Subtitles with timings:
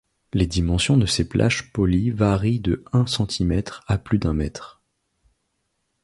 [0.33, 4.81] Les dimensions de ces plages polies varient de un centimètre à plus d'un mètre.